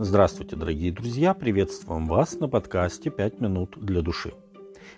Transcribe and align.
Здравствуйте, 0.00 0.54
дорогие 0.54 0.92
друзья! 0.92 1.34
Приветствуем 1.34 2.06
вас 2.06 2.38
на 2.38 2.48
подкасте 2.48 3.10
«5 3.10 3.42
минут 3.42 3.74
для 3.80 4.00
души». 4.00 4.32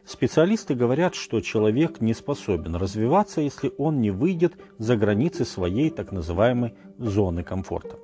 Специалисты 0.04 0.74
говорят, 0.74 1.14
что 1.14 1.40
человек 1.40 2.02
не 2.02 2.12
способен 2.12 2.76
развиваться, 2.76 3.40
если 3.40 3.72
он 3.78 4.02
не 4.02 4.10
выйдет 4.10 4.58
за 4.76 4.98
границы 4.98 5.46
своей 5.46 5.88
так 5.88 6.12
называемой 6.12 6.74
зоны 6.98 7.42
комфорта. 7.42 7.96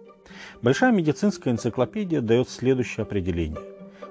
Большая 0.63 0.91
медицинская 0.91 1.53
энциклопедия 1.53 2.23
дает 2.23 2.49
следующее 2.49 3.03
определение. 3.03 3.61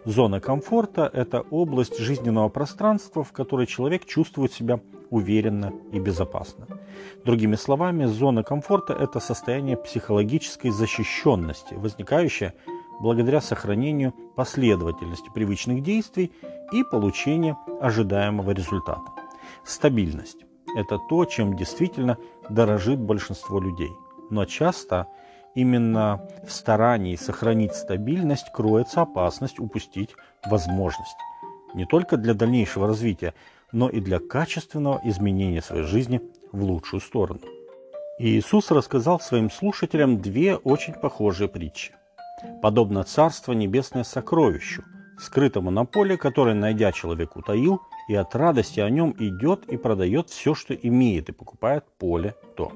Зона 0.06 0.40
комфорта– 0.40 1.10
это 1.14 1.42
область 1.42 1.98
жизненного 1.98 2.50
пространства, 2.50 3.24
в 3.24 3.32
которой 3.32 3.66
человек 3.66 4.06
чувствует 4.06 4.54
себя 4.54 4.80
уверенно 5.10 5.74
и 5.92 6.00
безопасно. 6.00 6.68
Другими 7.24 7.56
словами, 7.56 8.06
зона 8.06 8.44
комфорта– 8.44 8.94
это 9.00 9.20
состояние 9.20 9.78
психологической 9.78 10.70
защищенности, 10.70 11.74
возникающее 11.74 12.54
благодаря 13.00 13.42
сохранению 13.42 14.14
последовательности 14.36 15.30
привычных 15.34 15.84
действий 15.84 16.32
и 16.72 16.84
получению 16.84 17.58
ожидаемого 17.82 18.52
результата. 18.52 19.12
Стабильность– 19.64 20.46
это 20.76 21.00
то, 21.10 21.26
чем 21.26 21.56
действительно 21.56 22.18
дорожит 22.50 23.00
большинство 23.00 23.60
людей. 23.60 23.92
Но 24.30 24.46
часто 24.46 25.08
именно 25.56 26.28
в 26.46 26.52
старании 26.52 27.16
сохранить 27.16 27.76
стабильность 27.76 28.52
кроется 28.54 29.02
опасность 29.02 29.60
упустить 29.60 30.16
возможность 30.46 31.18
не 31.74 31.86
только 31.86 32.16
для 32.16 32.34
дальнейшего 32.34 32.88
развития, 32.88 33.34
но 33.74 33.90
и 33.90 34.00
для 34.00 34.20
качественного 34.20 35.02
изменения 35.04 35.62
своей 35.62 35.84
жизни 35.84 36.22
в 36.54 36.64
лучшую 36.64 37.02
сторону. 37.02 37.42
Иисус 38.18 38.72
рассказал 38.72 39.20
своим 39.20 39.52
слушателям 39.52 40.22
две 40.22 40.56
очень 40.56 40.94
похожие 40.94 41.50
притчи– 41.50 41.94
подобно 42.62 43.04
Царство 43.04 43.54
Небесное 43.54 44.04
сокровищу, 44.04 44.84
скрытому 45.20 45.72
на 45.72 45.86
поле, 45.86 46.18
которое, 46.18 46.56
найдя 46.56 46.92
человек, 46.92 47.36
утаил, 47.36 47.82
и 48.08 48.16
от 48.16 48.36
радости 48.36 48.80
о 48.80 48.90
нем 48.90 49.16
идет 49.18 49.66
и 49.66 49.78
продает 49.78 50.30
все, 50.30 50.54
что 50.54 50.74
имеет, 50.74 51.30
и 51.30 51.34
покупает 51.34 51.86
поле 51.98 52.36
то. 52.56 52.72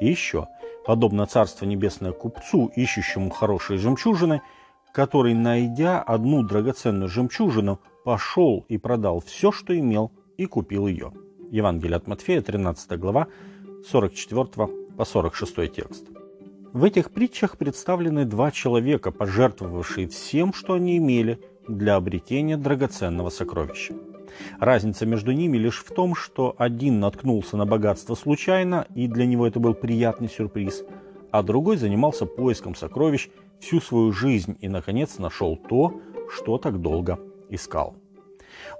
И 0.00 0.08
еще, 0.08 0.48
подобно 0.86 1.26
Царство 1.26 1.66
Небесное 1.66 2.12
купцу, 2.12 2.70
ищущему 2.74 3.30
хорошие 3.30 3.78
жемчужины, 3.78 4.42
который, 4.92 5.34
найдя 5.34 6.00
одну 6.00 6.42
драгоценную 6.42 7.08
жемчужину, 7.08 7.80
пошел 8.04 8.64
и 8.68 8.78
продал 8.78 9.20
все, 9.20 9.52
что 9.52 9.78
имел, 9.78 10.12
и 10.36 10.46
купил 10.46 10.86
ее. 10.86 11.12
Евангелие 11.50 11.96
от 11.96 12.06
Матфея, 12.06 12.40
13 12.40 12.98
глава, 12.98 13.26
44 13.88 14.68
по 14.96 15.04
46 15.04 15.72
текст. 15.72 16.21
В 16.72 16.84
этих 16.84 17.10
притчах 17.10 17.58
представлены 17.58 18.24
два 18.24 18.50
человека, 18.50 19.10
пожертвовавшие 19.10 20.08
всем, 20.08 20.54
что 20.54 20.72
они 20.72 20.96
имели, 20.96 21.38
для 21.68 21.96
обретения 21.96 22.56
драгоценного 22.56 23.28
сокровища. 23.28 23.94
Разница 24.58 25.04
между 25.04 25.32
ними 25.32 25.58
лишь 25.58 25.84
в 25.84 25.92
том, 25.94 26.14
что 26.14 26.54
один 26.56 26.98
наткнулся 26.98 27.58
на 27.58 27.66
богатство 27.66 28.14
случайно, 28.14 28.86
и 28.94 29.06
для 29.06 29.26
него 29.26 29.46
это 29.46 29.60
был 29.60 29.74
приятный 29.74 30.30
сюрприз, 30.30 30.82
а 31.30 31.42
другой 31.42 31.76
занимался 31.76 32.24
поиском 32.24 32.74
сокровищ 32.74 33.28
всю 33.60 33.80
свою 33.80 34.10
жизнь 34.10 34.56
и, 34.62 34.68
наконец, 34.68 35.18
нашел 35.18 35.56
то, 35.56 36.00
что 36.30 36.56
так 36.56 36.80
долго 36.80 37.18
искал. 37.50 37.96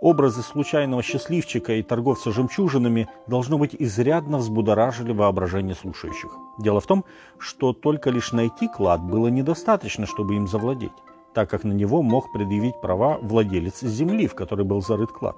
Образы 0.00 0.42
случайного 0.42 1.02
счастливчика 1.02 1.74
и 1.74 1.82
торговца 1.82 2.32
жемчужинами 2.32 3.08
должно 3.26 3.58
быть 3.58 3.74
изрядно 3.78 4.38
взбудоражили 4.38 5.12
воображение 5.12 5.74
слушающих. 5.74 6.30
Дело 6.58 6.80
в 6.80 6.86
том, 6.86 7.04
что 7.38 7.72
только 7.72 8.10
лишь 8.10 8.32
найти 8.32 8.68
клад 8.68 9.02
было 9.02 9.28
недостаточно, 9.28 10.06
чтобы 10.06 10.34
им 10.36 10.48
завладеть, 10.48 10.92
так 11.34 11.50
как 11.50 11.64
на 11.64 11.72
него 11.72 12.02
мог 12.02 12.32
предъявить 12.32 12.80
права 12.80 13.18
владелец 13.18 13.80
земли, 13.80 14.26
в 14.26 14.34
которой 14.34 14.64
был 14.64 14.82
зарыт 14.82 15.12
клад. 15.12 15.36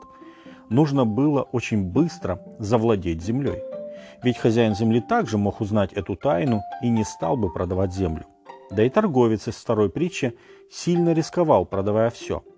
Нужно 0.70 1.04
было 1.04 1.42
очень 1.42 1.84
быстро 1.84 2.40
завладеть 2.58 3.22
землей. 3.22 3.62
Ведь 4.22 4.38
хозяин 4.38 4.74
земли 4.74 5.00
также 5.00 5.36
мог 5.36 5.60
узнать 5.60 5.92
эту 5.92 6.16
тайну 6.16 6.62
и 6.82 6.88
не 6.88 7.04
стал 7.04 7.36
бы 7.36 7.52
продавать 7.52 7.92
землю. 7.92 8.24
Да 8.70 8.82
и 8.82 8.88
торговец 8.88 9.46
из 9.46 9.56
второй 9.56 9.90
притчи 9.90 10.34
сильно 10.70 11.12
рисковал, 11.12 11.66
продавая 11.66 12.10
все– 12.10 12.42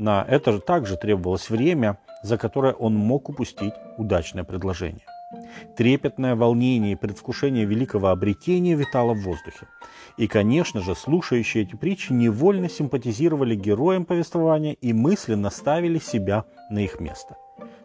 на 0.00 0.24
это 0.26 0.52
же 0.52 0.60
также 0.60 0.96
требовалось 0.96 1.50
время, 1.50 1.98
за 2.22 2.38
которое 2.38 2.72
он 2.72 2.94
мог 2.94 3.28
упустить 3.28 3.74
удачное 3.98 4.44
предложение. 4.44 5.04
Трепетное 5.76 6.34
волнение 6.34 6.92
и 6.92 6.96
предвкушение 6.96 7.64
великого 7.64 8.08
обретения 8.08 8.74
витало 8.74 9.14
в 9.14 9.22
воздухе. 9.22 9.68
И, 10.16 10.26
конечно 10.26 10.80
же, 10.80 10.94
слушающие 10.96 11.62
эти 11.62 11.76
притчи 11.76 12.12
невольно 12.12 12.68
симпатизировали 12.68 13.54
героям 13.54 14.04
повествования 14.04 14.72
и 14.72 14.92
мысленно 14.92 15.50
ставили 15.50 15.98
себя 15.98 16.44
на 16.68 16.80
их 16.80 16.98
место. 16.98 17.36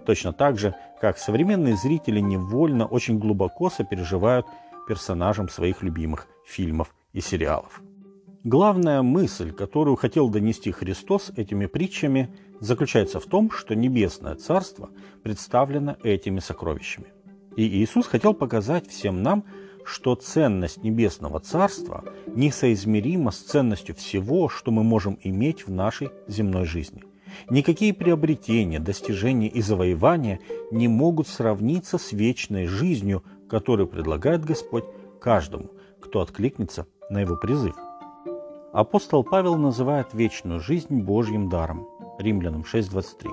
Точно 0.06 0.34
так 0.34 0.58
же, 0.58 0.76
как 1.00 1.18
современные 1.18 1.76
зрители 1.76 2.20
невольно 2.20 2.86
очень 2.86 3.20
глубоко 3.20 3.70
сопереживают 3.70 4.48
персонажам 4.88 5.50
своих 5.50 5.84
любимых 5.84 6.28
фильмов 6.46 6.96
и 7.14 7.22
сериалов. 7.22 7.82
Главная 8.46 9.02
мысль, 9.02 9.52
которую 9.52 9.96
хотел 9.96 10.30
донести 10.30 10.70
Христос 10.70 11.32
этими 11.36 11.66
притчами, 11.66 12.30
заключается 12.60 13.20
в 13.20 13.26
том, 13.26 13.50
что 13.50 13.74
небесное 13.74 14.36
царство 14.36 14.92
представлено 15.24 15.98
этими 16.04 16.38
сокровищами. 16.38 17.08
И 17.56 17.64
Иисус 17.64 18.06
хотел 18.06 18.36
показать 18.36 18.88
всем 18.88 19.24
нам, 19.24 19.46
что 19.84 20.14
ценность 20.14 20.84
небесного 20.84 21.40
царства 21.40 22.04
несоизмерима 22.28 23.32
с 23.32 23.38
ценностью 23.38 23.96
всего, 23.96 24.48
что 24.48 24.70
мы 24.70 24.84
можем 24.84 25.18
иметь 25.24 25.66
в 25.66 25.72
нашей 25.72 26.12
земной 26.28 26.66
жизни. 26.66 27.02
Никакие 27.50 27.96
приобретения, 27.96 28.80
достижения 28.80 29.48
и 29.48 29.60
завоевания 29.64 30.40
не 30.70 30.88
могут 30.88 31.28
сравниться 31.28 31.98
с 31.98 32.12
вечной 32.12 32.68
жизнью, 32.68 33.24
которую 33.50 33.88
предлагает 33.88 34.46
Господь 34.46 34.86
каждому, 35.20 35.72
кто 36.00 36.22
откликнется 36.22 36.86
на 37.10 37.22
его 37.22 37.38
призыв. 37.38 37.76
Апостол 38.76 39.24
Павел 39.24 39.56
называет 39.56 40.14
вечную 40.14 40.60
жизнь 40.60 41.00
Божьим 41.00 41.48
даром. 41.48 41.88
Римлянам 42.20 42.64
6.23. 42.64 43.30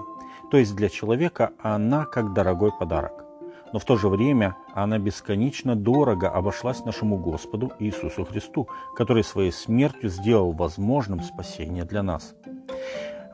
То 0.52 0.56
есть 0.56 0.76
для 0.76 0.88
человека 0.88 1.50
она 1.58 2.04
как 2.04 2.32
дорогой 2.32 2.70
подарок. 2.70 3.24
Но 3.72 3.80
в 3.80 3.84
то 3.84 3.96
же 3.96 4.08
время 4.08 4.56
она 4.72 5.00
бесконечно 5.00 5.74
дорого 5.74 6.30
обошлась 6.30 6.84
нашему 6.84 7.16
Господу 7.16 7.72
Иисусу 7.80 8.24
Христу, 8.24 8.68
который 8.94 9.24
своей 9.24 9.50
смертью 9.50 10.10
сделал 10.10 10.52
возможным 10.52 11.20
спасение 11.22 11.82
для 11.82 12.04
нас. 12.04 12.36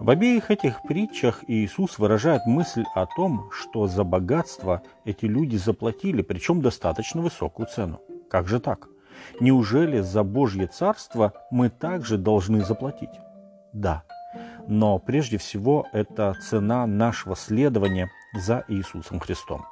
В 0.00 0.08
обеих 0.08 0.50
этих 0.50 0.80
притчах 0.88 1.44
Иисус 1.46 1.98
выражает 1.98 2.46
мысль 2.46 2.84
о 2.94 3.04
том, 3.04 3.50
что 3.52 3.86
за 3.86 4.02
богатство 4.02 4.80
эти 5.04 5.26
люди 5.26 5.56
заплатили, 5.56 6.22
причем 6.22 6.62
достаточно 6.62 7.20
высокую 7.20 7.66
цену. 7.66 8.00
Как 8.30 8.48
же 8.48 8.60
так? 8.60 8.88
Неужели 9.40 10.00
за 10.00 10.22
Божье 10.22 10.66
Царство 10.66 11.32
мы 11.50 11.70
также 11.70 12.18
должны 12.18 12.64
заплатить? 12.64 13.20
Да, 13.72 14.02
но 14.66 14.98
прежде 14.98 15.38
всего 15.38 15.86
это 15.92 16.34
цена 16.42 16.86
нашего 16.86 17.36
следования 17.36 18.10
за 18.34 18.64
Иисусом 18.68 19.20
Христом. 19.20 19.64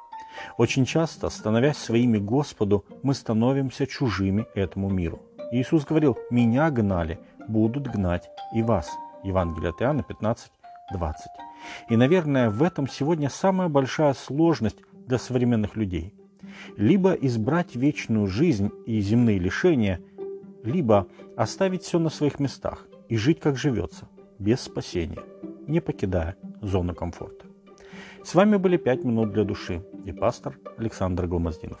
Очень 0.57 0.85
часто, 0.85 1.29
становясь 1.29 1.77
своими 1.77 2.17
Господу, 2.17 2.85
мы 3.03 3.13
становимся 3.13 3.87
чужими 3.87 4.45
этому 4.55 4.89
миру. 4.89 5.21
Иисус 5.51 5.85
говорил, 5.85 6.17
«Меня 6.29 6.69
гнали, 6.69 7.19
будут 7.47 7.87
гнать 7.87 8.29
и 8.53 8.61
вас». 8.61 8.89
Евангелие 9.23 9.71
от 9.71 9.81
Иоанна 9.81 10.03
15, 10.03 10.51
20. 10.93 11.27
И, 11.89 11.95
наверное, 11.95 12.49
в 12.49 12.61
этом 12.63 12.87
сегодня 12.87 13.29
самая 13.29 13.67
большая 13.67 14.13
сложность 14.13 14.77
для 15.07 15.17
современных 15.17 15.75
людей– 15.75 16.13
либо 16.75 17.13
избрать 17.13 17.75
вечную 17.75 18.27
жизнь 18.27 18.71
и 18.85 18.99
земные 18.99 19.39
лишения, 19.39 20.01
либо 20.63 21.07
оставить 21.35 21.83
все 21.83 21.99
на 21.99 22.09
своих 22.09 22.39
местах 22.39 22.87
и 23.09 23.17
жить 23.17 23.39
как 23.39 23.57
живется, 23.57 24.07
без 24.39 24.61
спасения, 24.61 25.21
не 25.67 25.79
покидая 25.79 26.35
зону 26.61 26.93
комфорта. 26.93 27.45
С 28.23 28.35
вами 28.35 28.57
были 28.57 28.77
«Пять 28.77 29.03
минут 29.03 29.31
для 29.31 29.43
души» 29.43 29.83
и 30.05 30.11
пастор 30.11 30.57
Александр 30.77 31.27
Гломоздинов. 31.27 31.79